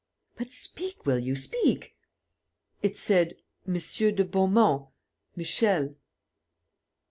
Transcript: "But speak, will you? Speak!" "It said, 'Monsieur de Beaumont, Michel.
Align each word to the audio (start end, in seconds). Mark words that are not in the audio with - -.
"But 0.35 0.51
speak, 0.51 1.05
will 1.05 1.19
you? 1.19 1.35
Speak!" 1.35 1.95
"It 2.81 2.97
said, 2.97 3.35
'Monsieur 3.67 4.09
de 4.11 4.25
Beaumont, 4.25 4.87
Michel. 5.35 5.95